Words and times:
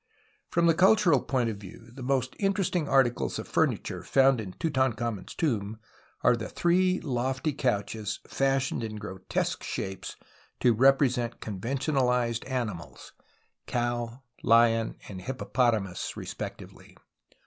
From 0.49 0.65
the 0.65 0.73
cultural 0.73 1.21
point 1.21 1.51
of 1.51 1.57
view 1.57 1.91
the 1.93 2.01
most 2.01 2.35
interesting 2.39 2.89
articles 2.89 3.37
of 3.37 3.47
furniture 3.47 4.01
found 4.01 4.41
in 4.41 4.53
Tutankhamen's 4.53 5.35
tomb 5.35 5.77
are 6.23 6.35
the 6.35 6.49
three 6.49 6.99
lofty 7.01 7.53
couches 7.53 8.19
fashioned 8.25 8.83
in 8.83 8.95
grotesque 8.95 9.61
shapes 9.61 10.15
to 10.59 10.73
represent 10.73 11.39
conventionalized 11.39 12.43
animals, 12.45 13.13
cow, 13.67 14.23
lion, 14.41 14.95
and 15.07 15.21
hippopotamus 15.21 16.17
respectively. 16.17 16.97